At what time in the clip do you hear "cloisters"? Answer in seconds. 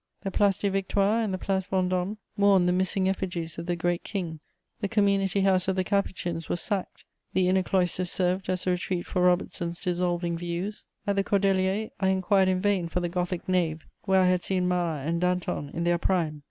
7.61-8.09